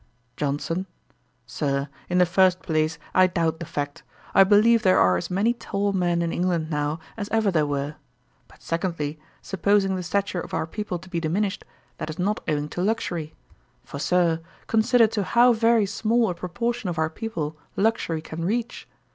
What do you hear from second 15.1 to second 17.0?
how very small a proportion of